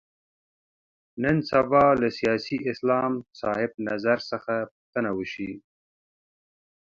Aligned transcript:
نن 1.21 1.37
سبا 1.49 1.85
له 2.01 2.09
سیاسي 2.17 2.57
اسلام 2.71 3.11
صاحب 3.39 3.71
نظر 3.89 4.17
څخه 4.31 4.53
پوښتنه 4.71 5.09
وشي. 5.17 5.51